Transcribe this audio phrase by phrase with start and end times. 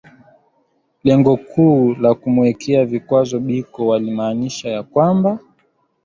[1.03, 5.39] Lengo kuu la kumuwekea vikwazo Biko walimaansha ya kwamba